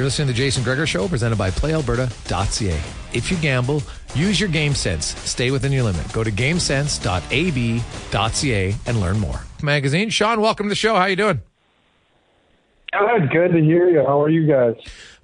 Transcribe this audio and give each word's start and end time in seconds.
You're 0.00 0.06
listening 0.06 0.28
to 0.28 0.32
the 0.32 0.38
Jason 0.38 0.64
Gregor 0.64 0.86
Show, 0.86 1.08
presented 1.08 1.36
by 1.36 1.50
PlayAlberta.ca. 1.50 2.80
If 3.12 3.30
you 3.30 3.36
gamble, 3.36 3.82
use 4.14 4.40
your 4.40 4.48
game 4.48 4.72
sense. 4.72 5.08
Stay 5.28 5.50
within 5.50 5.72
your 5.72 5.82
limit. 5.82 6.10
Go 6.14 6.24
to 6.24 6.32
GameSense.ab.ca 6.32 8.74
and 8.86 8.98
learn 8.98 9.20
more. 9.20 9.42
Magazine. 9.62 10.08
Sean, 10.08 10.40
welcome 10.40 10.64
to 10.64 10.70
the 10.70 10.74
show. 10.74 10.94
How 10.94 11.02
are 11.02 11.10
you 11.10 11.16
doing? 11.16 11.42
Good. 12.98 13.30
Good 13.30 13.52
to 13.52 13.60
hear 13.60 13.90
you. 13.90 14.02
How 14.06 14.22
are 14.22 14.30
you 14.30 14.46
guys? 14.46 14.76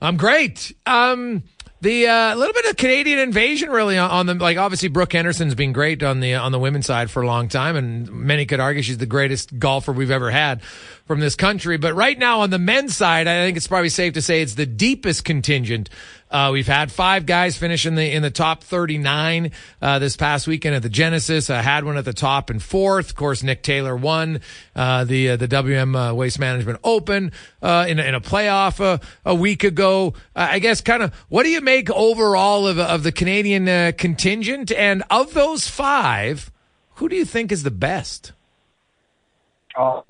I'm 0.03 0.19
great. 0.19 0.75
Um, 0.85 1.45
the 1.81 2.07
uh, 2.07 2.35
little 2.35 2.55
bit 2.55 2.65
of 2.67 2.77
Canadian 2.77 3.19
invasion, 3.19 3.71
really, 3.71 3.99
on, 3.99 4.11
on 4.11 4.27
the 4.27 4.35
like. 4.35 4.57
Obviously, 4.57 4.89
Brooke 4.89 5.13
Henderson's 5.13 5.55
been 5.55 5.73
great 5.73 6.03
on 6.03 6.21
the 6.21 6.35
on 6.35 6.53
the 6.53 6.59
women's 6.59 6.87
side 6.87 7.11
for 7.11 7.23
a 7.23 7.27
long 7.27 7.49
time, 7.49 7.77
and 7.77 8.11
many 8.11 8.47
could 8.47 8.61
argue 8.61 8.83
she's 8.83 8.99
the 8.99 9.07
greatest 9.07 9.59
golfer 9.59 9.93
we've 9.93 10.11
ever 10.11 10.31
had 10.31 10.63
from 10.63 11.21
this 11.21 11.37
country. 11.37 11.77
But 11.77 11.95
right 11.95 12.19
now, 12.19 12.41
on 12.41 12.51
the 12.51 12.59
men's 12.59 12.97
side, 12.97 13.29
I 13.29 13.45
think 13.45 13.57
it's 13.57 13.67
probably 13.67 13.91
safe 13.91 14.15
to 14.15 14.23
say 14.23 14.41
it's 14.43 14.55
the 14.55 14.67
deepest 14.67 15.25
contingent 15.25 15.91
uh, 16.31 16.51
we've 16.53 16.67
had 16.67 16.91
five 16.91 17.25
guys 17.25 17.57
finish 17.57 17.87
in 17.87 17.95
the 17.95 18.13
in 18.13 18.23
the 18.23 18.31
top 18.31 18.63
39 18.65 19.53
uh, 19.81 19.99
this 19.99 20.17
past 20.17 20.47
weekend 20.47 20.75
at 20.75 20.83
the 20.83 20.89
Genesis. 20.89 21.51
I 21.51 21.63
had 21.63 21.85
one 21.85 21.97
at 21.97 22.05
the 22.05 22.13
top 22.13 22.51
and 22.51 22.63
fourth. 22.63 23.11
Of 23.11 23.17
course, 23.17 23.43
Nick 23.43 23.63
Taylor 23.63 23.95
won 23.95 24.41
uh, 24.75 25.05
the 25.05 25.31
uh, 25.31 25.37
the 25.37 25.47
WM 25.49 25.95
uh, 25.95 26.13
Waste 26.15 26.39
Management 26.39 26.81
Open 26.83 27.33
uh, 27.63 27.87
in, 27.89 27.99
in 27.99 28.15
a 28.15 28.21
playoff 28.21 29.01
a 29.25 29.35
week 29.35 29.63
ago. 29.65 30.15
I 30.35 30.59
guess 30.59 30.81
kind 30.81 31.03
of 31.03 31.15
what 31.29 31.45
do 31.45 31.51
you 31.51 31.61
make 31.61 31.91
overall 31.91 32.67
of 32.67 32.79
of 32.79 33.03
the 33.03 33.13
Canadian 33.13 33.93
contingent? 33.93 34.73
And 34.73 35.05
of 35.11 35.33
those 35.33 35.69
five, 35.69 36.51
who 36.95 37.09
do 37.09 37.17
you 37.17 37.25
think 37.25 37.53
is 37.53 37.63
the 37.63 37.71
best? 37.71 38.33
Uh, 39.79 40.01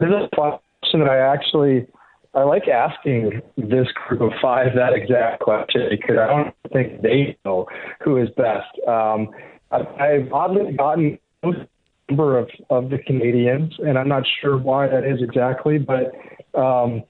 this 0.00 0.08
is 0.08 0.14
a 0.14 0.28
question 0.34 1.00
that 1.00 1.08
I 1.08 1.18
actually 1.18 1.86
I 2.34 2.42
like 2.42 2.68
asking 2.68 3.40
this 3.56 3.86
group 4.06 4.20
of 4.20 4.32
five 4.42 4.74
that 4.74 4.92
exact 4.94 5.40
question 5.40 5.82
because 5.90 6.16
I 6.18 6.26
don't 6.26 6.54
think 6.72 7.02
they 7.02 7.36
know 7.44 7.66
who 8.02 8.16
is 8.16 8.28
best. 8.36 8.66
Um, 8.88 9.28
I've 9.70 10.32
oddly 10.32 10.72
gotten 10.76 11.18
number 12.08 12.38
of, 12.38 12.48
of 12.70 12.90
the 12.90 12.98
Canadians, 12.98 13.72
and 13.78 13.98
I'm 13.98 14.08
not 14.08 14.24
sure 14.40 14.58
why 14.58 14.88
that 14.88 15.04
is 15.04 15.22
exactly, 15.22 15.78
but 15.78 16.12
um, 16.58 17.02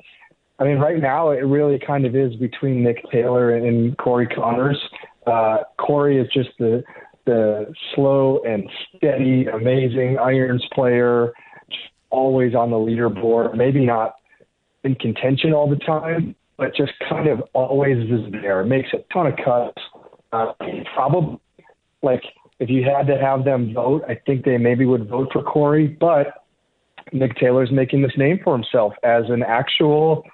I 0.58 0.64
mean, 0.64 0.78
right 0.78 1.00
now 1.00 1.30
it 1.30 1.44
really 1.44 1.78
kind 1.84 2.06
of 2.06 2.14
is 2.14 2.34
between 2.36 2.82
Nick 2.82 2.98
Taylor 3.10 3.56
and 3.56 3.96
Corey 3.98 4.26
Conners. 4.26 4.78
Uh, 5.26 5.58
Corey 5.78 6.18
is 6.18 6.28
just 6.32 6.50
the 6.58 6.82
the 7.26 7.72
slow 7.94 8.42
and 8.46 8.68
steady, 8.94 9.46
amazing 9.46 10.18
irons 10.18 10.62
player, 10.74 11.32
always 12.10 12.54
on 12.54 12.70
the 12.70 12.76
leaderboard. 12.76 13.56
Maybe 13.56 13.84
not 13.84 14.16
in 14.84 14.94
contention 14.94 15.52
all 15.52 15.68
the 15.68 15.76
time, 15.76 16.34
but 16.56 16.74
just 16.76 16.92
kind 17.08 17.28
of 17.28 17.42
always 17.52 17.98
is 18.10 18.32
there. 18.32 18.64
Makes 18.64 18.90
a 18.92 18.98
ton 19.12 19.26
of 19.26 19.34
cuts. 19.44 19.82
Uh, 20.32 20.52
probably 20.94 21.40
like 22.02 22.22
if 22.60 22.68
you 22.68 22.84
had 22.84 23.06
to 23.06 23.18
have 23.18 23.44
them 23.44 23.72
vote, 23.74 24.02
I 24.08 24.14
think 24.26 24.44
they 24.44 24.58
maybe 24.58 24.84
would 24.84 25.08
vote 25.08 25.28
for 25.32 25.42
Corey, 25.42 25.88
but 25.88 26.44
Nick 27.12 27.36
Taylor's 27.36 27.70
making 27.70 28.02
this 28.02 28.12
name 28.16 28.40
for 28.42 28.54
himself 28.54 28.94
as 29.02 29.24
an 29.28 29.42
actual 29.42 30.24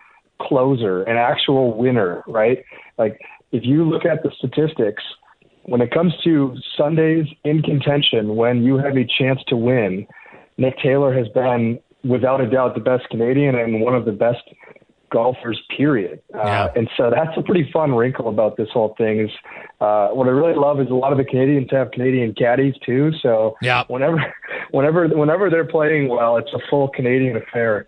closer, 0.41 1.03
an 1.05 1.17
actual 1.17 1.77
winner, 1.77 2.23
right? 2.27 2.65
Like 2.99 3.21
if 3.53 3.65
you 3.65 3.85
look 3.85 4.05
at 4.05 4.23
the 4.23 4.31
statistics, 4.39 5.03
when 5.65 5.81
it 5.81 5.93
comes 5.93 6.13
to 6.25 6.57
Sundays 6.77 7.27
in 7.45 7.63
contention, 7.63 8.37
when 8.37 8.63
you 8.63 8.79
have 8.79 8.97
a 8.97 9.07
chance 9.19 9.41
to 9.49 9.57
win, 9.57 10.07
Nick 10.57 10.79
Taylor 10.83 11.13
has 11.17 11.29
been 11.29 11.79
without 12.05 12.41
a 12.41 12.49
doubt 12.49 12.75
the 12.75 12.81
best 12.81 13.09
Canadian 13.11 13.55
and 13.55 13.81
one 13.81 13.95
of 13.95 14.05
the 14.05 14.13
best 14.13 14.43
golfers, 15.11 15.61
period. 15.77 16.21
Uh, 16.35 16.39
yeah. 16.39 16.65
Uh, 16.65 16.73
and 16.77 16.91
so 16.97 17.11
that's 17.11 17.37
a 17.37 17.43
pretty 17.43 17.69
fun 17.73 17.95
wrinkle 17.95 18.29
about 18.29 18.57
this 18.57 18.69
whole 18.73 18.95
thing. 18.97 19.21
Is 19.21 19.31
uh, 19.81 20.09
what 20.09 20.27
I 20.27 20.31
really 20.31 20.55
love 20.55 20.81
is 20.81 20.89
a 20.89 20.95
lot 20.95 21.13
of 21.13 21.19
the 21.19 21.25
Canadians 21.25 21.69
have 21.73 21.91
Canadian 21.91 22.35
caddies 22.35 22.75
too. 22.85 23.13
So 23.21 23.57
yeah. 23.61 23.85
whenever, 23.89 24.19
whenever, 24.71 25.09
whenever 25.09 25.51
they're 25.51 25.67
playing 25.67 26.09
well, 26.09 26.37
it's 26.37 26.53
a 26.55 26.61
full 26.71 26.89
Canadian 26.89 27.37
affair. 27.37 27.87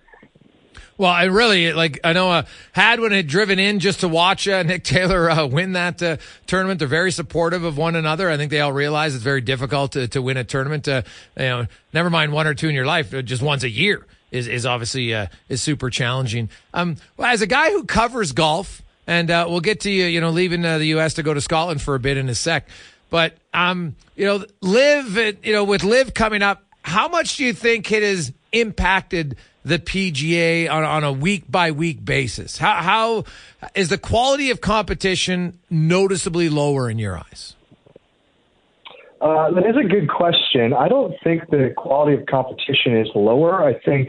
Well, 0.98 1.10
I 1.10 1.24
really 1.24 1.72
like. 1.72 2.00
I 2.04 2.12
know 2.12 2.30
uh, 2.30 2.42
Hadwin 2.72 3.12
had 3.12 3.26
driven 3.26 3.58
in 3.58 3.78
just 3.78 4.00
to 4.00 4.08
watch 4.08 4.46
uh, 4.46 4.62
Nick 4.64 4.84
Taylor 4.84 5.30
uh, 5.30 5.46
win 5.46 5.72
that 5.72 6.02
uh, 6.02 6.16
tournament. 6.46 6.78
They're 6.78 6.88
very 6.88 7.12
supportive 7.12 7.64
of 7.64 7.76
one 7.76 7.96
another. 7.96 8.30
I 8.30 8.36
think 8.36 8.50
they 8.50 8.60
all 8.60 8.72
realize 8.72 9.14
it's 9.14 9.24
very 9.24 9.40
difficult 9.40 9.92
to, 9.92 10.08
to 10.08 10.22
win 10.22 10.36
a 10.36 10.44
tournament. 10.44 10.86
Uh, 10.88 11.02
you 11.36 11.44
know, 11.44 11.66
never 11.92 12.10
mind 12.10 12.32
one 12.32 12.46
or 12.46 12.54
two 12.54 12.68
in 12.68 12.74
your 12.74 12.86
life, 12.86 13.12
uh, 13.14 13.22
just 13.22 13.42
once 13.42 13.62
a 13.62 13.70
year 13.70 14.06
is 14.30 14.48
is 14.48 14.64
obviously 14.64 15.12
is 15.48 15.62
super 15.62 15.90
challenging. 15.90 16.48
Um, 16.72 16.96
well, 17.16 17.32
as 17.32 17.42
a 17.42 17.46
guy 17.46 17.70
who 17.70 17.84
covers 17.84 18.32
golf, 18.32 18.82
and 19.06 19.28
we'll 19.28 19.60
get 19.60 19.80
to 19.80 19.90
you, 19.90 20.04
you 20.04 20.20
know, 20.20 20.30
leaving 20.30 20.62
the 20.62 20.86
U.S. 20.86 21.14
to 21.14 21.22
go 21.22 21.34
to 21.34 21.40
Scotland 21.40 21.82
for 21.82 21.94
a 21.94 22.00
bit 22.00 22.16
in 22.16 22.28
a 22.28 22.34
sec. 22.34 22.68
But 23.10 23.36
um, 23.52 23.94
you 24.16 24.24
know, 24.24 24.44
LIV, 24.62 25.44
you 25.44 25.52
know, 25.52 25.64
with 25.64 25.84
LIV 25.84 26.14
coming 26.14 26.40
up, 26.40 26.64
how 26.82 27.08
much 27.08 27.36
do 27.36 27.44
you 27.44 27.52
think 27.52 27.92
it 27.92 28.02
has 28.02 28.32
impacted? 28.52 29.36
The 29.64 29.78
PGA 29.78 30.70
on, 30.70 30.84
on 30.84 31.04
a 31.04 31.12
week 31.12 31.50
by 31.50 31.70
week 31.70 32.04
basis? 32.04 32.58
How, 32.58 32.74
how 32.74 33.24
is 33.74 33.88
the 33.88 33.98
quality 33.98 34.50
of 34.50 34.60
competition 34.60 35.58
noticeably 35.70 36.48
lower 36.48 36.90
in 36.90 36.98
your 36.98 37.18
eyes? 37.18 37.54
Uh, 39.20 39.52
that 39.52 39.64
is 39.64 39.76
a 39.76 39.88
good 39.88 40.08
question. 40.08 40.72
I 40.72 40.88
don't 40.88 41.14
think 41.22 41.48
the 41.48 41.72
quality 41.76 42.20
of 42.20 42.26
competition 42.26 42.96
is 42.96 43.08
lower. 43.14 43.64
I 43.64 43.78
think 43.84 44.08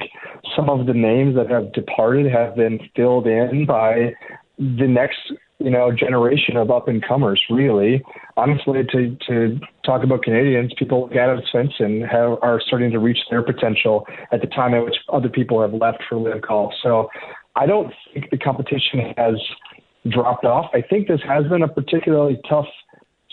some 0.55 0.71
of 0.71 0.87
the 0.87 0.93
names 0.93 1.35
that 1.35 1.51
have 1.51 1.71
departed 1.71 2.31
have 2.31 2.55
been 2.55 2.79
filled 2.95 3.27
in 3.27 3.67
by 3.67 4.15
the 4.57 4.87
next 4.87 5.19
you 5.59 5.69
know 5.69 5.91
generation 5.91 6.57
of 6.57 6.71
up 6.71 6.87
and 6.87 7.03
comers. 7.05 7.41
Really, 7.49 8.03
honestly, 8.37 8.83
to 8.91 9.17
to 9.27 9.59
talk 9.85 10.03
about 10.03 10.23
Canadians, 10.23 10.73
people 10.77 11.07
like 11.07 11.15
Adam 11.15 11.41
Svensson 11.53 12.01
have, 12.09 12.37
are 12.41 12.61
starting 12.65 12.91
to 12.91 12.99
reach 12.99 13.19
their 13.29 13.43
potential 13.43 14.05
at 14.31 14.41
the 14.41 14.47
time 14.47 14.73
at 14.73 14.83
which 14.83 14.95
other 15.11 15.29
people 15.29 15.61
have 15.61 15.73
left 15.73 16.03
for 16.09 16.17
LIV 16.17 16.41
golf. 16.41 16.73
So, 16.81 17.09
I 17.55 17.65
don't 17.65 17.93
think 18.13 18.29
the 18.29 18.37
competition 18.37 19.13
has 19.17 19.35
dropped 20.09 20.45
off. 20.45 20.69
I 20.73 20.81
think 20.81 21.07
this 21.07 21.21
has 21.27 21.45
been 21.47 21.61
a 21.61 21.67
particularly 21.67 22.39
tough 22.49 22.67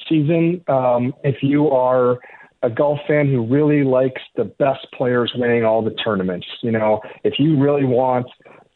season. 0.08 0.62
Um, 0.68 1.14
if 1.24 1.42
you 1.42 1.68
are 1.70 2.18
a 2.62 2.70
golf 2.70 2.98
fan 3.08 3.26
who 3.26 3.46
really 3.46 3.84
likes 3.84 4.20
the 4.36 4.44
best 4.44 4.86
players 4.94 5.32
winning 5.34 5.64
all 5.64 5.82
the 5.82 5.94
tournaments, 6.04 6.46
you 6.62 6.70
know, 6.70 7.00
if 7.24 7.34
you 7.38 7.58
really 7.58 7.84
want 7.84 8.26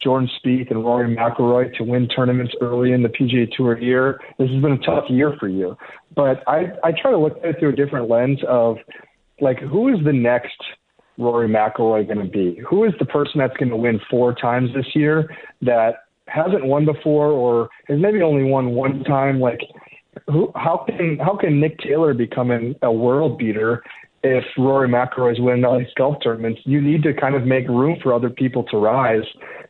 Jordan 0.05 0.29
Spieth 0.39 0.69
and 0.69 0.85
Rory 0.85 1.13
McIlroy 1.13 1.75
to 1.77 1.83
win 1.83 2.07
tournaments 2.07 2.53
early 2.61 2.91
in 2.91 3.01
the 3.01 3.09
PGA 3.09 3.51
Tour 3.57 3.77
year, 3.79 4.21
this 4.37 4.49
has 4.51 4.61
been 4.61 4.73
a 4.73 4.77
tough 4.77 5.05
year 5.09 5.35
for 5.39 5.49
you. 5.49 5.75
But 6.15 6.43
I 6.47 6.67
I 6.83 6.91
try 6.91 7.09
to 7.09 7.17
look 7.17 7.37
at 7.39 7.45
it 7.45 7.55
through 7.59 7.69
a 7.69 7.75
different 7.75 8.07
lens 8.07 8.39
of 8.47 8.77
like 9.41 9.59
who 9.59 9.89
is 9.89 10.05
the 10.05 10.13
next 10.13 10.61
Rory 11.17 11.47
McIlroy 11.47 12.05
going 12.05 12.23
to 12.23 12.31
be? 12.31 12.61
Who 12.69 12.83
is 12.83 12.93
the 12.99 13.05
person 13.05 13.39
that's 13.39 13.57
going 13.57 13.69
to 13.69 13.75
win 13.77 13.99
four 14.09 14.35
times 14.35 14.69
this 14.75 14.85
year 14.93 15.35
that 15.61 16.03
hasn't 16.27 16.65
won 16.65 16.85
before 16.85 17.27
or 17.27 17.69
has 17.87 17.99
maybe 17.99 18.21
only 18.21 18.43
won 18.43 18.71
one 18.71 19.03
time? 19.05 19.39
Like 19.39 19.61
who, 20.27 20.51
how 20.55 20.85
can 20.85 21.17
how 21.17 21.35
can 21.35 21.59
Nick 21.59 21.79
Taylor 21.79 22.13
become 22.13 22.51
an, 22.51 22.75
a 22.83 22.91
world 22.91 23.37
beater 23.37 23.81
if 24.25 24.43
Rory 24.57 24.89
McIlroy 24.89 25.33
is 25.33 25.39
winning 25.39 25.65
all 25.65 25.77
these 25.77 25.87
golf 25.95 26.17
tournaments? 26.23 26.61
You 26.65 26.81
need 26.81 27.03
to 27.03 27.13
kind 27.13 27.35
of 27.35 27.45
make 27.45 27.67
room 27.67 27.97
for 28.01 28.13
other 28.13 28.29
people 28.29 28.63
to 28.65 28.77
rise, 28.77 29.25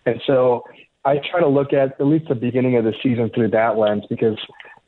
and 0.06 0.22
so 0.26 0.64
I 1.04 1.20
try 1.30 1.40
to 1.40 1.48
look 1.48 1.74
at 1.74 2.00
at 2.00 2.06
least 2.06 2.28
the 2.30 2.36
beginning 2.36 2.78
of 2.78 2.84
the 2.84 2.94
season 3.04 3.30
through 3.34 3.50
that 3.52 3.78
lens 3.78 4.04
because 4.10 4.38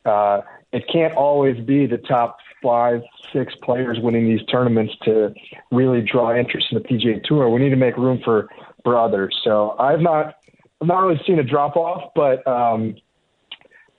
uh, 0.05 0.41
it 0.71 0.83
can't 0.91 1.13
always 1.13 1.63
be 1.63 1.85
the 1.85 1.97
top 1.97 2.37
five, 2.63 3.01
six 3.31 3.53
players 3.63 3.99
winning 4.01 4.25
these 4.25 4.45
tournaments 4.47 4.93
to 5.03 5.33
really 5.71 6.01
draw 6.01 6.35
interest 6.35 6.67
in 6.71 6.79
the 6.79 6.83
PGA 6.83 7.23
Tour. 7.23 7.49
We 7.49 7.61
need 7.61 7.69
to 7.69 7.75
make 7.75 7.97
room 7.97 8.19
for 8.23 8.47
for 8.83 8.97
others. 8.97 9.35
So 9.43 9.75
I've 9.79 10.01
not 10.01 10.35
I've 10.81 10.87
not 10.87 11.01
really 11.01 11.21
seen 11.25 11.39
a 11.39 11.43
drop 11.43 11.75
off, 11.75 12.11
but 12.15 12.45
um, 12.47 12.95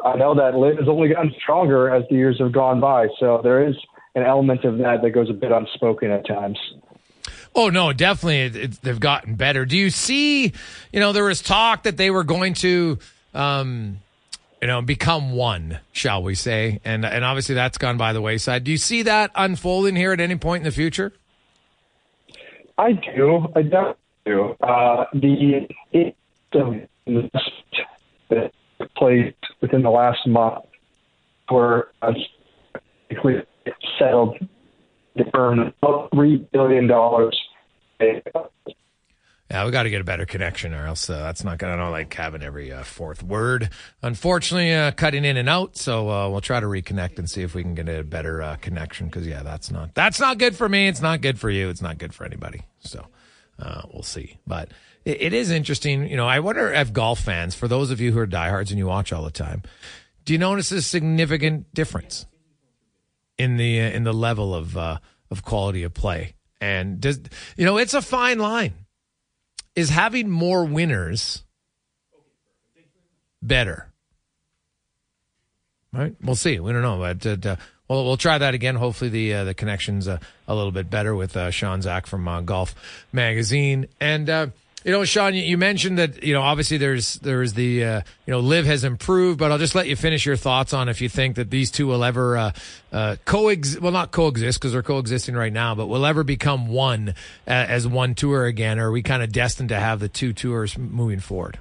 I 0.05 0.17
know 0.17 0.35
that 0.35 0.55
LIV 0.57 0.79
has 0.79 0.89
only 0.89 1.09
gotten 1.09 1.33
stronger 1.41 1.93
as 1.95 2.05
the 2.09 2.17
years 2.17 2.39
have 2.39 2.53
gone 2.53 2.81
by. 2.81 3.09
So 3.19 3.41
there 3.43 3.67
is 3.67 3.75
an 4.15 4.23
element 4.23 4.65
of 4.65 4.79
that 4.79 5.03
that 5.03 5.11
goes 5.11 5.31
a 5.31 5.33
bit 5.33 5.53
unspoken 5.53 6.11
at 6.11 6.27
times. 6.27 6.59
Oh 7.55 7.71
no, 7.71 7.93
definitely, 7.93 8.41
it, 8.43 8.57
it, 8.57 8.83
they've 8.83 9.01
gotten 9.01 9.35
better. 9.35 9.65
Do 9.65 9.77
you 9.77 9.91
see? 9.91 10.53
You 10.93 11.01
know, 11.01 11.13
there 11.13 11.25
was 11.25 11.43
talk 11.43 11.85
that 11.85 11.97
they 11.97 12.11
were 12.11 12.25
going 12.25 12.55
to, 12.55 12.99
um, 13.35 13.99
you 14.61 14.69
know, 14.69 14.83
become 14.83 15.33
one, 15.33 15.79
shall 15.93 16.23
we 16.23 16.35
say? 16.35 16.81
And 16.85 17.05
and 17.05 17.25
obviously 17.25 17.55
that's 17.55 17.79
gone 17.79 17.97
by 17.97 18.13
the 18.13 18.21
wayside. 18.21 18.65
Do 18.65 18.71
you 18.71 18.77
see 18.77 19.03
that 19.03 19.31
unfolding 19.35 19.97
here 19.97 20.13
at 20.13 20.21
any 20.21 20.37
point 20.37 20.61
in 20.61 20.65
the 20.65 20.73
future? 20.73 21.13
I 22.77 22.93
do. 22.93 23.49
I 23.57 23.63
definitely 23.63 23.95
do. 24.25 24.57
Uh, 24.61 25.05
the 25.15 25.67
it, 25.93 26.15
that 28.31 28.53
placed 28.97 29.37
within 29.61 29.83
the 29.83 29.91
last 29.91 30.27
month 30.27 30.65
were 31.51 31.91
uh, 32.03 32.13
settled 33.99 34.39
to 35.17 35.25
earn 35.35 35.73
about 35.83 36.11
three 36.13 36.47
billion 36.53 36.87
dollars. 36.87 37.39
Yeah, 39.51 39.65
we 39.65 39.71
got 39.71 39.85
to 39.85 39.91
get 39.91 40.03
a 40.03 40.05
better 40.05 40.27
connection, 40.27 40.75
or 40.75 40.87
else 40.87 41.09
uh, 41.09 41.21
that's 41.21 41.43
not 41.43 41.57
going 41.57 41.79
to 41.79 41.89
like 41.89 42.13
having 42.13 42.43
every 42.43 42.71
uh, 42.71 42.83
fourth 42.83 43.23
word. 43.23 43.71
Unfortunately, 44.03 44.75
uh, 44.75 44.91
cutting 44.91 45.25
in 45.25 45.39
and 45.39 45.49
out. 45.49 45.77
So 45.77 46.11
uh, 46.11 46.29
we'll 46.29 46.43
try 46.43 46.61
to 46.61 46.67
reconnect 46.67 47.19
and 47.19 47.31
see 47.31 47.43
if 47.43 47.55
we 47.55 47.63
can 47.63 47.75
get 47.75 47.89
a 47.89 48.05
better 48.05 48.43
uh, 48.43 48.57
connection. 48.57 49.07
Because 49.07 49.27
yeah, 49.27 49.43
that's 49.43 49.71
not 49.71 49.95
that's 49.95 50.21
not 50.21 50.37
good 50.37 50.55
for 50.55 50.69
me. 50.69 50.87
It's 50.87 51.01
not 51.01 51.23
good 51.23 51.41
for 51.41 51.49
you. 51.49 51.71
It's 51.71 51.81
not 51.81 51.97
good 51.97 52.13
for 52.13 52.27
anybody. 52.27 52.63
So 52.81 53.07
uh, 53.59 53.83
we'll 53.91 54.03
see. 54.03 54.39
But 54.47 54.71
it, 55.07 55.23
it 55.23 55.33
is 55.33 55.51
interesting. 55.51 56.07
You 56.09 56.19
know, 56.19 56.27
I 56.29 56.41
wonder 56.41 56.71
if 56.71 56.93
golf 56.93 57.21
fans, 57.21 57.55
for 57.55 57.69
those 57.69 57.91
of 57.91 58.03
you 58.03 58.13
who 58.13 58.19
are 58.19 58.27
diehards 58.27 58.71
and 58.71 58.79
you 58.79 58.87
watch 58.87 59.15
all 59.15 59.25
the 59.25 59.31
time, 59.31 59.63
do 60.27 60.35
you 60.35 60.39
notice 60.39 60.71
a 60.73 60.83
significant 60.83 61.73
difference 61.73 62.27
in 63.39 63.57
the 63.57 63.79
in 63.79 64.05
the 64.05 64.13
level 64.13 64.55
of 64.55 64.77
uh, 64.77 64.99
of 65.31 65.45
quality 65.45 65.83
of 65.85 65.95
play? 65.95 66.35
And 66.61 67.01
does 67.01 67.21
you 67.57 67.65
know 67.65 67.79
it's 67.79 67.95
a 67.95 68.03
fine 68.03 68.39
line 68.39 68.75
is 69.75 69.91
having 69.91 70.29
more 70.29 70.65
winners 70.65 71.45
better? 73.41 73.87
Right? 75.93 76.15
We'll 76.23 76.37
see. 76.37 76.61
We 76.61 76.73
don't 76.73 76.83
know, 76.83 76.99
but 76.99 77.47
uh, 77.47 77.57
well, 77.89 78.05
we'll 78.05 78.19
try 78.19 78.37
that 78.37 78.55
again. 78.55 78.75
Hopefully, 78.75 79.11
the 79.11 79.35
uh, 79.35 79.45
the 79.45 79.55
connection's 79.55 80.07
uh, 80.07 80.19
a 80.47 80.55
little 80.55 80.73
bit 80.73 80.91
better 80.91 81.15
with 81.15 81.37
uh, 81.37 81.51
Sean 81.51 81.81
Zak 81.81 82.07
from 82.07 82.27
uh, 82.29 82.41
Golf 82.43 82.75
Magazine 83.13 83.87
and. 84.01 84.53
You 84.89 84.95
know, 84.95 85.05
Sean, 85.05 85.35
you 85.35 85.59
mentioned 85.59 85.99
that 85.99 86.23
you 86.23 86.33
know 86.33 86.41
obviously 86.41 86.79
there's 86.79 87.17
there's 87.17 87.53
the 87.53 87.85
uh, 87.85 88.01
you 88.25 88.33
know 88.33 88.41
LIV 88.41 88.65
has 88.65 88.85
improved, 88.85 89.39
but 89.39 89.53
I'll 89.53 89.59
just 89.59 89.75
let 89.75 89.87
you 89.87 89.97
finish 89.97 90.25
your 90.25 90.35
thoughts 90.35 90.73
on 90.73 90.89
if 90.89 91.03
you 91.03 91.11
think 91.11 91.37
that 91.37 91.51
these 91.51 91.71
two 91.71 91.87
will 91.87 92.03
ever 92.03 92.39
uh, 92.39 92.53
uh, 92.91 93.17
coexist. 93.27 93.83
Well, 93.83 93.93
not 93.93 94.13
coexist 94.13 94.59
because 94.59 94.73
they're 94.73 94.83
coexisting 94.83 95.35
right 95.35 95.53
now, 95.53 95.75
but 95.75 95.89
will 95.89 96.07
ever 96.07 96.25
become 96.25 96.69
one 96.69 97.11
uh, 97.47 97.51
as 97.51 97.87
one 97.87 98.15
tour 98.15 98.47
again, 98.47 98.79
or 98.79 98.89
are 98.89 98.91
we 98.91 99.03
kind 99.03 99.23
of 99.23 99.31
destined 99.31 99.69
to 99.69 99.79
have 99.79 100.01
the 100.01 100.09
two 100.09 100.33
tours 100.33 100.79
moving 100.79 101.21
forward? 101.21 101.59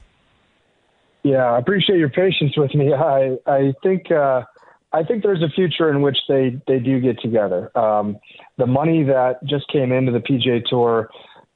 Yeah, 1.24 1.52
I 1.52 1.60
appreciate 1.60 2.00
your 2.00 2.08
patience 2.08 2.56
with 2.56 2.74
me. 2.76 2.94
I 2.98 3.38
I 3.46 3.74
think 3.84 4.10
uh, 4.10 4.44
I 4.94 5.04
think 5.04 5.24
there's 5.24 5.44
a 5.44 5.50
future 5.50 5.90
in 5.90 6.02
which 6.02 6.18
they 6.30 6.62
they 6.66 6.80
do 6.80 7.02
get 7.02 7.20
together. 7.20 7.78
Um, 7.78 8.20
the 8.58 8.68
money 8.68 9.04
that 9.04 9.44
just 9.44 9.68
came 9.68 9.92
into 9.92 10.14
the 10.14 10.20
PGA 10.22 10.64
Tour 10.64 11.10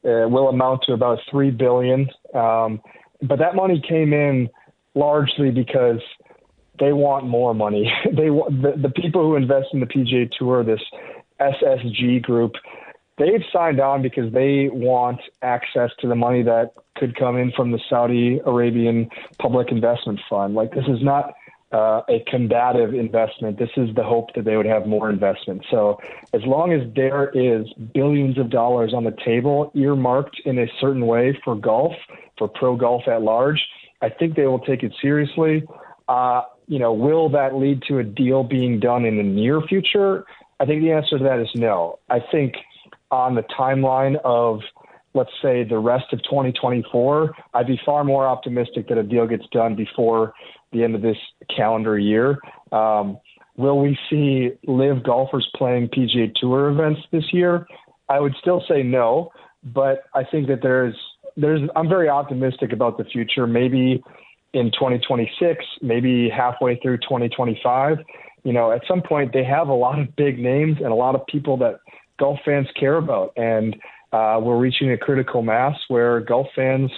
uh, 0.06 0.28
will 0.28 0.50
amount 0.50 0.84
to 0.84 0.94
about 0.94 1.20
three 1.30 1.52
billion. 1.52 2.10
Um, 2.34 2.82
but 3.22 3.40
that 3.40 3.56
money 3.56 3.82
came 3.88 4.14
in 4.14 4.50
largely 4.96 5.52
because 5.52 6.02
they 6.80 6.94
want 6.94 7.26
more 7.26 7.54
money. 7.54 7.92
they 8.06 8.30
the, 8.30 8.74
the 8.82 8.90
people 8.90 9.22
who 9.22 9.36
invest 9.36 9.68
in 9.74 9.80
the 9.80 9.86
PGA 9.86 10.30
Tour, 10.38 10.64
this 10.64 10.82
SSG 11.40 12.22
group, 12.22 12.54
they've 13.18 13.44
signed 13.54 13.80
on 13.80 14.02
because 14.02 14.32
they 14.34 14.70
want 14.72 15.20
access 15.42 15.92
to 16.00 16.08
the 16.08 16.16
money 16.16 16.44
that 16.44 16.72
could 16.98 17.16
come 17.16 17.38
in 17.38 17.52
from 17.52 17.72
the 17.72 17.80
Saudi 17.90 18.40
Arabian 18.46 19.10
Public 19.40 19.72
Investment 19.72 20.20
Fund. 20.30 20.56
Like 20.56 20.72
this 20.72 20.86
is 20.88 21.02
not 21.02 21.34
uh, 21.72 22.02
a 22.10 22.24
combative 22.28 22.94
investment. 22.94 23.58
This 23.58 23.70
is 23.78 23.94
the 23.96 24.04
hope 24.04 24.34
that 24.36 24.46
they 24.46 24.58
would 24.58 24.66
have 24.66 24.86
more 24.86 25.10
investment. 25.10 25.66
So, 25.72 26.00
as 26.34 26.42
long 26.46 26.74
as 26.74 26.82
there 26.96 27.30
is 27.30 27.68
billions 27.94 28.38
of 28.38 28.50
dollars 28.50 28.94
on 28.94 29.04
the 29.04 29.16
table 29.26 29.72
earmarked 29.76 30.42
in 30.46 30.60
a 30.60 30.68
certain 30.80 31.08
way 31.08 31.38
for 31.44 31.56
golf, 31.56 31.94
for 32.38 32.48
pro 32.48 32.76
golf 32.76 33.08
at 33.08 33.22
large, 33.22 33.62
I 34.02 34.10
think 34.10 34.36
they 34.36 34.48
will 34.48 34.60
take 34.60 34.84
it 34.84 34.94
seriously. 35.02 35.64
Uh, 36.08 36.44
you 36.68 36.80
know, 36.80 36.94
will 36.94 37.30
that 37.30 37.56
lead 37.56 37.84
to 37.88 38.00
a 38.00 38.04
deal 38.04 38.44
being 38.44 38.80
done 38.80 39.06
in 39.06 39.18
the 39.18 39.24
near 39.24 39.62
future? 39.62 40.26
I 40.60 40.66
think 40.66 40.82
the 40.82 40.92
answer 40.92 41.18
to 41.18 41.24
that 41.24 41.40
is 41.40 41.50
no. 41.56 42.00
I 42.10 42.20
think 42.32 42.56
on 43.12 43.36
the 43.36 43.44
timeline 43.44 44.18
of 44.24 44.62
let's 45.14 45.32
say 45.42 45.64
the 45.64 45.78
rest 45.78 46.06
of 46.14 46.24
2024, 46.24 47.36
I'd 47.54 47.68
be 47.68 47.80
far 47.86 48.04
more 48.04 48.26
optimistic 48.26 48.88
that 48.88 48.98
a 48.98 49.04
deal 49.04 49.28
gets 49.28 49.46
done 49.52 49.76
before 49.76 50.34
the 50.72 50.84
end 50.84 50.96
of 50.96 51.02
this 51.02 51.18
calendar 51.56 51.98
year. 51.98 52.38
Um, 52.72 53.18
will 53.58 53.80
we 53.80 53.98
see 54.10 54.52
LIV 54.68 55.04
golfers 55.04 55.48
playing 55.56 55.90
PGA 55.90 56.34
Tour 56.36 56.70
events 56.70 57.02
this 57.12 57.26
year? 57.32 57.68
I 58.10 58.20
would 58.20 58.36
still 58.42 58.64
say 58.68 58.84
no, 58.84 59.32
but 59.64 60.04
I 60.14 60.24
think 60.24 60.48
that 60.48 60.62
there's 60.62 60.96
there's 61.38 61.62
I'm 61.76 61.88
very 61.88 62.10
optimistic 62.10 62.74
about 62.74 62.98
the 62.98 63.06
future. 63.06 63.48
Maybe 63.48 64.04
in 64.54 64.66
2026, 64.72 65.64
maybe 65.82 66.30
halfway 66.30 66.78
through 66.80 66.98
2025. 66.98 68.00
You 68.44 68.54
know, 68.54 68.72
at 68.72 68.82
some 68.88 69.02
point 69.02 69.32
they 69.34 69.44
have 69.44 69.70
a 69.70 69.74
lot 69.74 70.00
of 70.00 70.16
big 70.16 70.40
names 70.40 70.78
and 70.78 70.88
a 70.88 70.96
lot 70.96 71.16
of 71.16 71.26
people 71.28 71.58
that 71.58 71.80
golf 72.20 72.40
fans 72.44 72.68
care 72.78 72.98
about, 72.98 73.32
and 73.38 73.76
uh, 74.12 74.40
we're 74.42 74.58
reaching 74.58 74.92
a 74.92 74.98
critical 74.98 75.42
mass 75.42 75.76
where 75.88 76.20
golf 76.20 76.48
fans 76.56 76.92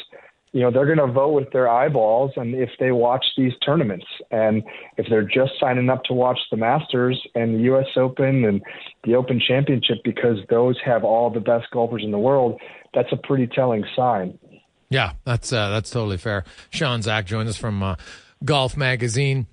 you 0.53 0.61
know 0.61 0.71
they're 0.71 0.85
going 0.85 1.05
to 1.05 1.11
vote 1.11 1.33
with 1.33 1.51
their 1.51 1.67
eyeballs 1.67 2.31
and 2.35 2.53
if 2.53 2.69
they 2.79 2.91
watch 2.91 3.25
these 3.35 3.53
tournaments. 3.65 4.05
And 4.31 4.63
if 4.97 5.07
they're 5.09 5.23
just 5.23 5.53
signing 5.59 5.89
up 5.89 6.03
to 6.05 6.13
watch 6.13 6.39
the 6.51 6.57
masters 6.57 7.19
and 7.35 7.55
the 7.55 7.75
us 7.75 7.87
open 7.97 8.45
and 8.45 8.61
the 9.03 9.15
open 9.15 9.41
championship 9.45 9.97
because 10.03 10.37
those 10.49 10.77
have 10.85 11.03
all 11.03 11.29
the 11.31 11.39
best 11.39 11.65
golfers 11.71 12.03
in 12.03 12.11
the 12.11 12.19
world 12.19 12.61
that's 12.93 13.11
a 13.11 13.17
pretty 13.17 13.47
telling 13.47 13.83
sign. 13.95 14.37
Yeah 14.89 15.13
that's 15.25 15.51
uh, 15.51 15.69
that's 15.69 15.89
totally 15.89 16.17
fair. 16.17 16.45
Sean 16.69 17.01
Zak 17.01 17.25
joins 17.25 17.49
us 17.49 17.57
from 17.57 17.81
uh, 17.81 17.95
golf 18.45 18.77
magazine. 18.77 19.47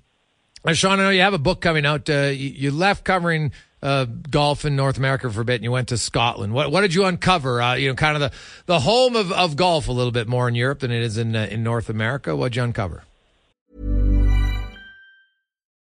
Uh, 0.63 0.73
sean 0.73 0.99
i 0.99 1.03
know 1.03 1.09
you 1.09 1.21
have 1.21 1.33
a 1.33 1.39
book 1.39 1.61
coming 1.61 1.87
out. 1.87 2.07
Uh, 2.07 2.25
you, 2.27 2.49
you 2.49 2.71
left 2.71 3.03
covering 3.03 3.51
uh, 3.81 4.05
golf 4.05 4.65
in 4.65 4.75
North 4.75 4.97
America 4.97 5.29
for 5.29 5.41
a 5.41 5.45
bit, 5.45 5.55
and 5.55 5.63
you 5.63 5.71
went 5.71 5.89
to 5.89 5.97
Scotland. 5.97 6.53
What 6.53 6.71
what 6.71 6.81
did 6.81 6.93
you 6.93 7.05
uncover? 7.05 7.61
Uh, 7.61 7.75
you 7.75 7.89
know, 7.89 7.95
kind 7.95 8.21
of 8.21 8.31
the, 8.31 8.37
the 8.65 8.79
home 8.79 9.15
of, 9.15 9.31
of 9.31 9.55
golf 9.55 9.87
a 9.87 9.91
little 9.91 10.11
bit 10.11 10.27
more 10.27 10.47
in 10.47 10.55
Europe 10.55 10.79
than 10.79 10.91
it 10.91 11.01
is 11.01 11.17
in 11.17 11.35
uh, 11.35 11.47
in 11.49 11.63
North 11.63 11.89
America. 11.89 12.35
What'd 12.35 12.55
you 12.55 12.63
uncover? 12.63 13.03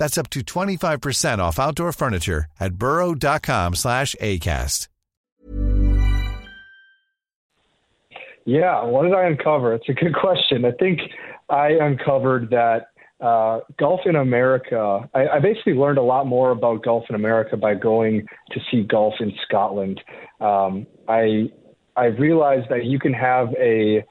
That's 0.00 0.16
up 0.16 0.30
to 0.30 0.40
25% 0.40 1.38
off 1.38 1.58
outdoor 1.58 1.92
furniture 1.92 2.46
at 2.58 2.74
burrow.com 2.74 3.74
slash 3.74 4.16
ACAST. 4.18 4.88
Yeah, 8.46 8.82
what 8.84 9.02
did 9.02 9.12
I 9.12 9.26
uncover? 9.26 9.74
It's 9.74 9.88
a 9.90 9.92
good 9.92 10.14
question. 10.14 10.64
I 10.64 10.72
think 10.72 11.00
I 11.50 11.72
uncovered 11.72 12.48
that 12.48 12.86
uh, 13.20 13.60
golf 13.78 14.00
in 14.06 14.16
America. 14.16 15.06
I, 15.12 15.28
I 15.28 15.38
basically 15.38 15.74
learned 15.74 15.98
a 15.98 16.02
lot 16.02 16.26
more 16.26 16.50
about 16.50 16.82
golf 16.82 17.04
in 17.10 17.14
America 17.14 17.58
by 17.58 17.74
going 17.74 18.26
to 18.52 18.60
see 18.70 18.82
golf 18.84 19.14
in 19.20 19.34
Scotland. 19.46 20.00
Um, 20.40 20.86
I 21.08 21.50
I 21.94 22.06
realized 22.06 22.70
that 22.70 22.86
you 22.86 22.98
can 22.98 23.12
have 23.12 23.48
a 23.58 24.02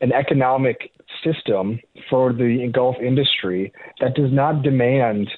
an 0.00 0.12
economic 0.12 0.90
system 1.22 1.80
for 2.08 2.32
the 2.32 2.70
golf 2.72 2.96
industry 3.00 3.72
that 4.00 4.14
does 4.14 4.32
not 4.32 4.62
demand 4.62 5.28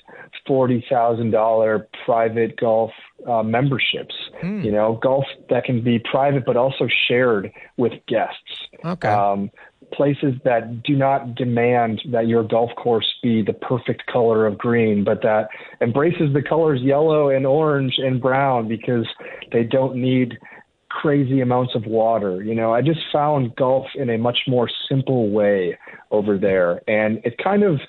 forty 0.47 0.85
thousand 0.89 1.31
dollar 1.31 1.89
private 2.05 2.59
golf 2.59 2.91
uh, 3.27 3.43
memberships. 3.43 4.15
Hmm. 4.41 4.61
You 4.63 4.73
know, 4.73 4.99
golf 5.03 5.25
that 5.51 5.65
can 5.65 5.83
be 5.83 5.99
private 5.99 6.45
but 6.45 6.57
also 6.57 6.87
shared 7.09 7.53
with 7.77 7.93
guests. 8.07 8.69
Okay. 8.85 9.09
Um, 9.09 9.51
places 9.93 10.35
that 10.45 10.83
do 10.83 10.97
not 10.97 11.35
demand 11.35 12.03
that 12.11 12.27
your 12.27 12.43
golf 12.43 12.71
course 12.77 13.07
be 13.23 13.43
the 13.43 13.53
perfect 13.53 14.07
color 14.07 14.47
of 14.47 14.59
green, 14.59 15.05
but 15.05 15.23
that 15.23 15.49
embraces 15.81 16.33
the 16.33 16.43
colors 16.43 16.81
yellow 16.83 17.29
and 17.29 17.47
orange 17.47 17.95
and 17.99 18.21
brown 18.21 18.69
because 18.69 19.07
they 19.53 19.63
don't 19.63 19.97
need 19.97 20.39
crazy 21.01 21.41
amounts 21.41 21.75
of 21.75 21.85
water. 21.87 22.43
You 22.43 22.55
know, 22.55 22.73
I 22.73 22.81
just 22.81 23.01
found 23.13 23.55
golf 23.57 23.87
in 23.95 24.09
a 24.09 24.19
much 24.19 24.39
more 24.47 24.69
simple 24.89 25.31
way 25.31 25.79
over 26.11 26.39
there. 26.39 26.81
And 26.89 27.21
it 27.25 27.37
kind 27.43 27.63
of 27.63 27.81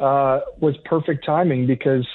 uh, 0.00 0.40
was 0.60 0.76
perfect 0.84 1.24
timing 1.24 1.66
because, 1.66 2.06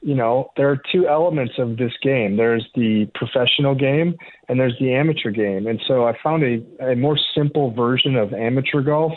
you 0.00 0.14
know, 0.14 0.50
there 0.56 0.70
are 0.70 0.80
two 0.92 1.06
elements 1.08 1.54
of 1.58 1.76
this 1.76 1.92
game 2.02 2.36
there's 2.36 2.66
the 2.74 3.08
professional 3.14 3.74
game 3.74 4.16
and 4.48 4.58
there's 4.58 4.76
the 4.80 4.92
amateur 4.92 5.30
game. 5.30 5.66
And 5.66 5.80
so 5.86 6.06
I 6.06 6.14
found 6.22 6.42
a, 6.42 6.90
a 6.92 6.96
more 6.96 7.18
simple 7.34 7.72
version 7.72 8.16
of 8.16 8.32
amateur 8.32 8.82
golf. 8.82 9.12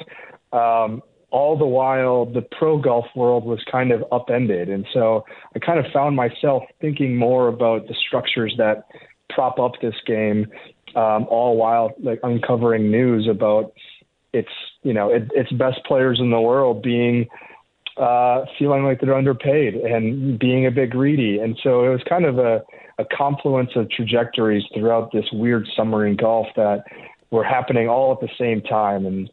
Um, 0.54 1.02
all 1.32 1.58
the 1.58 1.66
while, 1.66 2.26
the 2.26 2.42
pro 2.42 2.80
golf 2.80 3.06
world 3.16 3.46
was 3.46 3.60
kind 3.72 3.92
of 3.92 4.04
upended. 4.12 4.68
And 4.70 4.86
so 4.94 5.26
I 5.56 5.60
kind 5.60 5.80
of 5.80 5.86
found 5.94 6.16
myself 6.16 6.64
thinking 6.82 7.16
more 7.16 7.48
about 7.48 7.88
the 7.88 7.96
structures 8.08 8.56
that 8.58 8.88
prop 9.30 9.60
up 9.60 9.74
this 9.82 9.96
game, 10.06 10.48
um, 10.96 11.26
all 11.30 11.58
while 11.58 11.94
like 12.02 12.20
uncovering 12.24 12.92
news 12.92 13.28
about 13.30 13.74
its 14.34 14.50
you 14.84 14.94
know 14.94 15.10
it, 15.10 15.30
its 15.34 15.52
best 15.54 15.84
players 15.86 16.20
in 16.20 16.32
the 16.32 16.40
world 16.40 16.82
being 16.84 17.28
uh, 18.00 18.46
feeling 18.58 18.84
like 18.84 19.02
they're 19.02 19.16
underpaid 19.16 19.76
and 19.76 20.40
being 20.40 20.66
a 20.66 20.72
bit 20.72 20.90
greedy. 20.90 21.38
And 21.40 21.60
so 21.62 21.84
it 21.84 21.90
was 21.90 22.02
kind 22.08 22.26
of 22.26 22.40
a, 22.40 22.62
a 22.98 23.06
confluence 23.16 23.72
of 23.76 23.90
trajectories 23.90 24.64
throughout 24.74 25.12
this 25.12 25.26
weird 25.34 25.68
summer 25.76 26.08
in 26.08 26.16
golf 26.16 26.48
that 26.56 26.84
were 27.30 27.44
happening 27.44 27.90
all 27.90 28.14
at 28.14 28.22
the 28.22 28.30
same 28.40 28.62
time. 28.62 29.06
And 29.06 29.30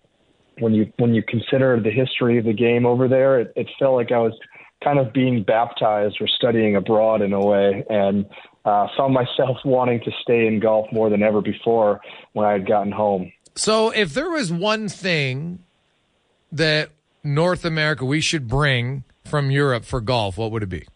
when 0.58 0.74
you 0.74 0.92
when 0.98 1.14
you 1.14 1.22
consider 1.22 1.78
the 1.80 1.90
history 1.90 2.38
of 2.38 2.44
the 2.44 2.52
game 2.52 2.86
over 2.86 3.06
there, 3.08 3.40
it, 3.40 3.52
it 3.54 3.68
felt 3.78 3.94
like 3.94 4.10
I 4.10 4.18
was 4.18 4.34
kind 4.82 4.98
of 4.98 5.12
being 5.12 5.42
baptized 5.42 6.16
or 6.20 6.26
studying 6.26 6.76
abroad 6.76 7.22
in 7.22 7.32
a 7.32 7.44
way, 7.44 7.84
and 7.88 8.26
uh, 8.66 8.88
found 8.96 9.14
myself 9.14 9.56
wanting 9.64 10.00
to 10.00 10.10
stay 10.22 10.46
in 10.46 10.60
golf 10.60 10.86
more 10.92 11.08
than 11.08 11.22
ever 11.22 11.40
before 11.40 12.00
when 12.32 12.46
I 12.46 12.52
had 12.52 12.66
gotten 12.66 12.92
home. 12.92 13.32
So, 13.54 13.90
if 13.90 14.12
there 14.12 14.28
was 14.28 14.52
one 14.52 14.88
thing 14.88 15.60
that 16.52 16.90
North 17.24 17.64
America 17.64 18.04
we 18.04 18.20
should 18.20 18.46
bring 18.48 19.04
from 19.24 19.50
Europe 19.50 19.84
for 19.86 20.02
golf, 20.02 20.36
what 20.36 20.50
would 20.50 20.62
it 20.62 20.68
be? 20.68 20.86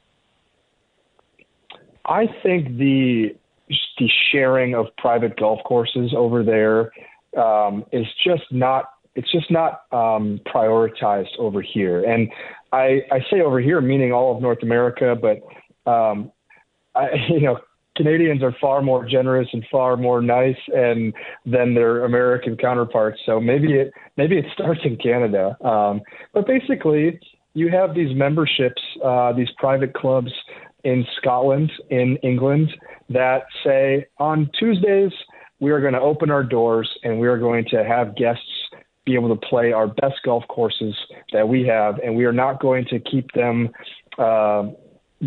I 2.04 2.26
think 2.42 2.76
the 2.76 3.34
the 3.98 4.10
sharing 4.32 4.74
of 4.74 4.86
private 4.98 5.38
golf 5.38 5.60
courses 5.64 6.12
over 6.16 6.42
there 6.42 6.90
um, 7.40 7.84
is 7.92 8.06
just 8.24 8.44
not 8.50 8.86
it's 9.14 9.30
just 9.32 9.50
not 9.50 9.82
um, 9.92 10.40
prioritized 10.46 11.36
over 11.38 11.62
here. 11.62 12.04
And 12.04 12.30
I, 12.72 13.02
I 13.10 13.20
say 13.30 13.40
over 13.40 13.60
here, 13.60 13.80
meaning 13.80 14.12
all 14.12 14.34
of 14.34 14.40
North 14.40 14.62
America, 14.62 15.16
but 15.20 15.90
um, 15.90 16.30
I, 17.00 17.08
you 17.28 17.40
know, 17.40 17.58
Canadians 17.96 18.42
are 18.42 18.54
far 18.60 18.82
more 18.82 19.04
generous 19.04 19.48
and 19.52 19.64
far 19.70 19.96
more 19.96 20.22
nice 20.22 20.56
and 20.68 21.12
than 21.44 21.74
their 21.74 22.04
American 22.04 22.56
counterparts. 22.56 23.20
So 23.26 23.40
maybe 23.40 23.74
it 23.74 23.92
maybe 24.16 24.38
it 24.38 24.46
starts 24.54 24.80
in 24.84 24.96
Canada. 24.96 25.56
Um, 25.64 26.00
but 26.32 26.46
basically, 26.46 27.20
you 27.54 27.70
have 27.70 27.94
these 27.94 28.16
memberships, 28.16 28.80
uh, 29.04 29.32
these 29.32 29.50
private 29.58 29.92
clubs 29.94 30.32
in 30.84 31.04
Scotland, 31.18 31.70
in 31.90 32.16
England, 32.22 32.70
that 33.10 33.42
say 33.64 34.06
on 34.18 34.50
Tuesdays 34.58 35.12
we 35.58 35.70
are 35.72 35.80
going 35.80 35.92
to 35.92 36.00
open 36.00 36.30
our 36.30 36.42
doors 36.42 36.88
and 37.02 37.20
we 37.20 37.28
are 37.28 37.36
going 37.36 37.66
to 37.70 37.84
have 37.84 38.16
guests 38.16 38.70
be 39.04 39.14
able 39.14 39.28
to 39.28 39.46
play 39.46 39.72
our 39.72 39.88
best 39.88 40.14
golf 40.24 40.44
courses 40.48 40.94
that 41.32 41.48
we 41.48 41.66
have, 41.66 41.98
and 41.98 42.16
we 42.16 42.24
are 42.24 42.32
not 42.32 42.60
going 42.60 42.84
to 42.86 43.00
keep 43.00 43.30
them 43.32 43.68
uh, 44.18 44.64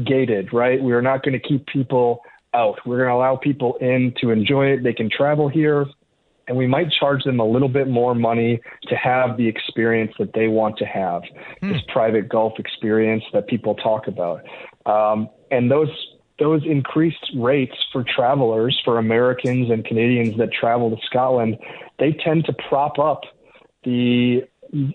gated. 0.05 0.53
Right? 0.53 0.81
We 0.81 0.93
are 0.93 1.01
not 1.01 1.23
going 1.23 1.33
to 1.33 1.47
keep 1.47 1.65
people 1.67 2.21
out. 2.53 2.79
We're 2.85 2.97
going 2.97 3.09
to 3.09 3.15
allow 3.15 3.35
people 3.35 3.75
in 3.77 4.13
to 4.21 4.31
enjoy 4.31 4.67
it. 4.67 4.83
They 4.83 4.93
can 4.93 5.09
travel 5.09 5.49
here, 5.49 5.85
and 6.47 6.57
we 6.57 6.67
might 6.67 6.91
charge 6.91 7.23
them 7.23 7.39
a 7.39 7.45
little 7.45 7.69
bit 7.69 7.87
more 7.87 8.13
money 8.13 8.61
to 8.89 8.95
have 8.95 9.37
the 9.37 9.47
experience 9.47 10.13
that 10.19 10.33
they 10.33 10.47
want 10.47 10.77
to 10.77 10.85
have, 10.85 11.23
this 11.61 11.81
private 11.91 12.29
golf 12.29 12.53
experience 12.59 13.23
that 13.33 13.47
people 13.47 13.75
talk 13.75 14.07
about. 14.07 14.43
Um, 14.85 15.29
and 15.51 15.71
those 15.71 15.89
those 16.39 16.63
increased 16.65 17.31
rates 17.37 17.75
for 17.91 18.03
travelers, 18.03 18.79
for 18.83 18.97
Americans 18.97 19.69
and 19.69 19.85
Canadians 19.85 20.35
that 20.37 20.51
travel 20.51 20.89
to 20.89 20.97
Scotland, 21.05 21.57
they 21.99 22.11
tend 22.11 22.45
to 22.45 22.53
prop 22.69 22.97
up 22.97 23.21
the 23.83 24.41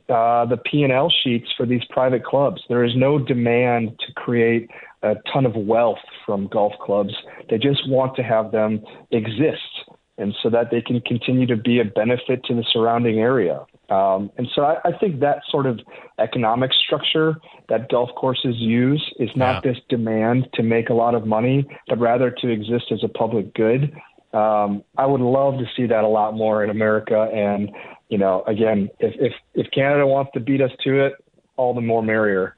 uh, 0.09 0.45
the 0.47 0.57
P 0.65 0.83
and 0.83 0.93
L 0.93 1.11
sheets 1.23 1.47
for 1.57 1.67
these 1.67 1.83
private 1.91 2.25
clubs. 2.25 2.63
There 2.69 2.85
is 2.85 2.97
no 2.97 3.19
demand 3.19 3.99
to 4.07 4.13
create 4.15 4.71
a 5.03 5.15
ton 5.33 5.47
of 5.47 5.55
wealth 5.55 5.99
from 6.27 6.49
golf 6.49 6.73
clubs. 6.85 7.15
They 7.49 7.59
just 7.59 7.89
want 7.89 8.17
to 8.17 8.23
have 8.23 8.51
them 8.51 8.83
exist, 9.13 9.71
and 10.19 10.35
so 10.43 10.51
that 10.51 10.71
they 10.73 10.81
can 10.81 11.01
continue 11.03 11.47
to 11.47 11.57
be 11.57 11.79
a 11.81 11.85
benefit 11.85 12.45
to 12.45 12.55
the 12.55 12.65
surrounding 12.73 13.21
area. 13.21 13.65
Um, 13.91 14.31
and 14.37 14.49
so 14.55 14.63
I, 14.63 14.77
I 14.85 14.99
think 14.99 15.21
that 15.21 15.39
sort 15.49 15.67
of 15.67 15.81
economic 16.19 16.73
structure 16.75 17.37
that 17.69 17.89
golf 17.89 18.11
courses 18.17 18.57
use 18.57 19.03
is 19.19 19.31
not 19.37 19.65
Yeah. 19.65 19.73
this 19.73 19.81
demand 19.89 20.49
to 20.55 20.63
make 20.63 20.91
a 20.91 20.95
lot 20.95 21.15
of 21.15 21.27
money, 21.27 21.67
but 21.89 21.99
rather 21.99 22.31
to 22.31 22.49
exist 22.49 22.87
as 22.91 23.03
a 23.03 23.09
public 23.09 23.55
good. 23.55 23.93
Um, 24.33 24.85
I 24.97 25.07
would 25.07 25.21
love 25.21 25.59
to 25.59 25.65
see 25.77 25.87
that 25.87 26.05
a 26.05 26.09
lot 26.09 26.35
more 26.35 26.63
in 26.63 26.71
America. 26.71 27.21
And 27.33 27.71
you 28.09 28.19
know, 28.19 28.43
again, 28.47 28.91
if 28.99 29.15
if 29.19 29.33
if 29.55 29.71
Canada 29.71 30.07
wants 30.07 30.33
to 30.35 30.41
beat 30.41 30.61
us 30.61 30.71
to 30.85 31.07
it, 31.07 31.15
all 31.57 31.75
the 31.75 31.81
more 31.81 32.03
merrier. 32.03 32.55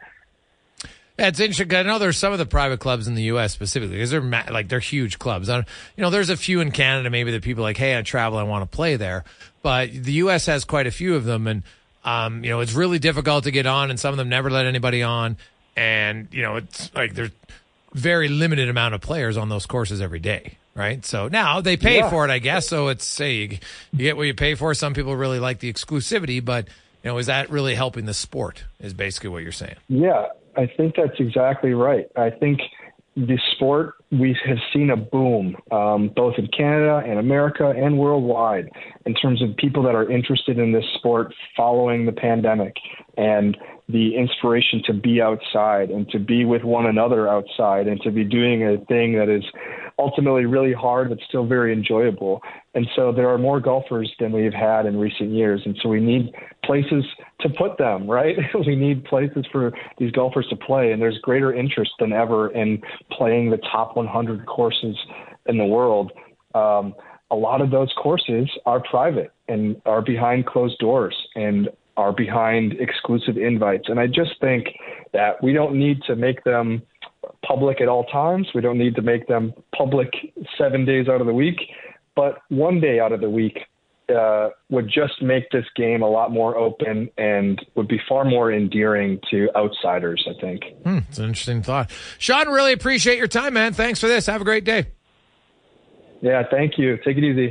It's 1.18 1.38
interesting. 1.38 1.76
I 1.76 1.82
know 1.82 1.98
there's 1.98 2.16
some 2.16 2.32
of 2.32 2.38
the 2.38 2.46
private 2.46 2.80
clubs 2.80 3.06
in 3.06 3.14
the 3.14 3.24
U.S. 3.24 3.52
specifically 3.52 3.96
because 3.96 4.10
they're 4.10 4.22
like 4.22 4.68
they're 4.68 4.78
huge 4.80 5.18
clubs. 5.18 5.50
I, 5.50 5.58
you 5.58 5.64
know, 5.98 6.08
there's 6.08 6.30
a 6.30 6.36
few 6.36 6.60
in 6.60 6.70
Canada 6.70 7.10
maybe 7.10 7.32
that 7.32 7.42
people 7.42 7.62
are 7.62 7.68
like, 7.68 7.76
hey, 7.76 7.98
I 7.98 8.02
travel, 8.02 8.38
I 8.38 8.42
want 8.44 8.70
to 8.70 8.74
play 8.74 8.96
there. 8.96 9.24
But 9.62 9.92
the 9.92 10.12
U.S. 10.12 10.46
has 10.46 10.64
quite 10.64 10.86
a 10.86 10.90
few 10.90 11.16
of 11.16 11.24
them, 11.24 11.46
and 11.46 11.62
um, 12.04 12.42
you 12.42 12.50
know, 12.50 12.60
it's 12.60 12.72
really 12.72 12.98
difficult 12.98 13.44
to 13.44 13.50
get 13.50 13.66
on, 13.66 13.90
and 13.90 14.00
some 14.00 14.12
of 14.12 14.16
them 14.16 14.30
never 14.30 14.50
let 14.50 14.64
anybody 14.64 15.02
on, 15.02 15.36
and 15.76 16.28
you 16.32 16.40
know, 16.40 16.56
it's 16.56 16.94
like 16.94 17.14
there's 17.14 17.32
very 17.92 18.28
limited 18.28 18.70
amount 18.70 18.94
of 18.94 19.02
players 19.02 19.36
on 19.36 19.50
those 19.50 19.66
courses 19.66 20.00
every 20.00 20.20
day. 20.20 20.56
Right. 20.74 21.04
So 21.04 21.28
now 21.28 21.60
they 21.60 21.76
pay 21.76 21.98
Yeah. 21.98 22.10
for 22.10 22.24
it, 22.24 22.30
I 22.30 22.38
guess. 22.38 22.68
So 22.68 22.88
it's 22.88 23.04
say 23.04 23.34
you, 23.34 23.48
you 23.92 23.98
get 23.98 24.16
what 24.16 24.24
you 24.24 24.34
pay 24.34 24.54
for. 24.54 24.72
Some 24.74 24.94
people 24.94 25.16
really 25.16 25.38
like 25.40 25.58
the 25.58 25.72
exclusivity, 25.72 26.42
but 26.44 26.68
you 27.02 27.10
know, 27.10 27.18
is 27.18 27.26
that 27.26 27.50
really 27.50 27.74
helping 27.74 28.06
the 28.06 28.14
sport? 28.14 28.64
Is 28.78 28.94
basically 28.94 29.30
what 29.30 29.42
you're 29.42 29.52
saying. 29.52 29.76
Yeah, 29.88 30.26
I 30.56 30.66
think 30.66 30.94
that's 30.96 31.18
exactly 31.18 31.74
right. 31.74 32.06
I 32.16 32.30
think 32.30 32.60
the 33.16 33.38
sport 33.54 33.96
we 34.12 34.36
have 34.46 34.58
seen 34.72 34.90
a 34.90 34.96
boom 34.96 35.56
um, 35.72 36.08
both 36.14 36.34
in 36.38 36.46
Canada 36.48 37.02
and 37.04 37.18
America 37.18 37.70
and 37.76 37.98
worldwide 37.98 38.70
in 39.06 39.14
terms 39.14 39.42
of 39.42 39.56
people 39.56 39.82
that 39.82 39.94
are 39.94 40.08
interested 40.10 40.58
in 40.58 40.72
this 40.72 40.84
sport 40.94 41.34
following 41.56 42.06
the 42.06 42.12
pandemic 42.12 42.76
and 43.16 43.56
the 43.92 44.16
inspiration 44.16 44.82
to 44.86 44.92
be 44.92 45.20
outside 45.20 45.90
and 45.90 46.08
to 46.10 46.18
be 46.18 46.44
with 46.44 46.62
one 46.62 46.86
another 46.86 47.28
outside 47.28 47.86
and 47.86 48.00
to 48.02 48.10
be 48.10 48.24
doing 48.24 48.62
a 48.62 48.78
thing 48.86 49.14
that 49.16 49.28
is 49.28 49.44
ultimately 49.98 50.46
really 50.46 50.72
hard 50.72 51.08
but 51.08 51.18
still 51.28 51.46
very 51.46 51.72
enjoyable. 51.72 52.40
And 52.74 52.86
so 52.96 53.12
there 53.12 53.28
are 53.28 53.38
more 53.38 53.60
golfers 53.60 54.10
than 54.18 54.32
we've 54.32 54.54
had 54.54 54.86
in 54.86 54.98
recent 54.98 55.30
years. 55.30 55.62
And 55.64 55.76
so 55.82 55.88
we 55.88 56.00
need 56.00 56.32
places 56.64 57.04
to 57.40 57.48
put 57.48 57.78
them, 57.78 58.08
right? 58.08 58.36
we 58.66 58.76
need 58.76 59.04
places 59.04 59.44
for 59.50 59.72
these 59.98 60.12
golfers 60.12 60.46
to 60.50 60.56
play. 60.56 60.92
And 60.92 61.02
there's 61.02 61.18
greater 61.18 61.52
interest 61.52 61.90
than 61.98 62.12
ever 62.12 62.50
in 62.50 62.80
playing 63.10 63.50
the 63.50 63.58
top 63.58 63.96
100 63.96 64.46
courses 64.46 64.96
in 65.46 65.58
the 65.58 65.66
world. 65.66 66.12
Um, 66.54 66.94
a 67.30 67.36
lot 67.36 67.60
of 67.60 67.70
those 67.70 67.92
courses 67.96 68.50
are 68.66 68.82
private 68.90 69.30
and 69.48 69.80
are 69.86 70.02
behind 70.02 70.46
closed 70.46 70.78
doors 70.78 71.14
and 71.34 71.68
are 71.96 72.12
behind 72.12 72.74
exclusive 72.80 73.36
invites. 73.36 73.88
And 73.88 74.00
I 74.00 74.06
just 74.06 74.40
think 74.40 74.68
that 75.12 75.42
we 75.42 75.52
don't 75.52 75.74
need 75.74 76.02
to 76.06 76.16
make 76.16 76.44
them 76.44 76.82
public 77.46 77.80
at 77.80 77.88
all 77.88 78.04
times. 78.04 78.48
We 78.54 78.60
don't 78.60 78.78
need 78.78 78.94
to 78.96 79.02
make 79.02 79.26
them 79.28 79.52
public 79.76 80.10
seven 80.56 80.84
days 80.84 81.08
out 81.08 81.20
of 81.20 81.26
the 81.26 81.34
week, 81.34 81.58
but 82.14 82.38
one 82.48 82.80
day 82.80 83.00
out 83.00 83.12
of 83.12 83.20
the 83.20 83.30
week 83.30 83.58
uh, 84.10 84.48
would 84.70 84.88
just 84.88 85.22
make 85.22 85.50
this 85.50 85.64
game 85.76 86.02
a 86.02 86.08
lot 86.08 86.32
more 86.32 86.56
open 86.56 87.08
and 87.16 87.64
would 87.74 87.88
be 87.88 88.00
far 88.08 88.24
more 88.24 88.52
endearing 88.52 89.20
to 89.30 89.48
outsiders, 89.56 90.26
I 90.28 90.40
think. 90.40 90.62
Hmm, 90.84 90.98
it's 91.08 91.18
an 91.18 91.26
interesting 91.26 91.62
thought. 91.62 91.90
Sean, 92.18 92.48
really 92.48 92.72
appreciate 92.72 93.18
your 93.18 93.28
time, 93.28 93.54
man. 93.54 93.72
Thanks 93.72 94.00
for 94.00 94.08
this. 94.08 94.26
Have 94.26 94.40
a 94.40 94.44
great 94.44 94.64
day. 94.64 94.86
Yeah, 96.22 96.42
thank 96.50 96.76
you. 96.76 96.98
Take 97.04 97.16
it 97.16 97.24
easy. 97.24 97.50